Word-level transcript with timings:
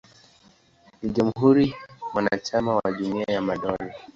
Ni 1.01 1.09
jamhuri 1.09 1.75
mwanachama 2.13 2.75
wa 2.75 2.91
Jumuiya 2.91 3.25
ya 3.33 3.41
Madola. 3.41 3.95